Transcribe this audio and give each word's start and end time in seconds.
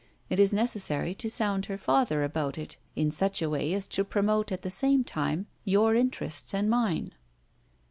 It 0.31 0.39
is 0.39 0.51
necessary 0.51 1.13
to 1.13 1.29
sound 1.29 1.67
her 1.67 1.77
father 1.77 2.23
about 2.23 2.57
it 2.57 2.75
in 2.95 3.11
such 3.11 3.39
a 3.39 3.49
way 3.51 3.71
as 3.75 3.85
to 3.89 4.03
promote, 4.03 4.51
at 4.51 4.63
the 4.63 4.71
same 4.71 5.03
time, 5.03 5.45
your 5.63 5.93
interests 5.93 6.55
and 6.55 6.67
mine." 6.71 7.13